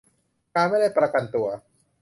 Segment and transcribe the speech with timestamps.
[0.55, 1.47] การไม่ได้ประกันตัว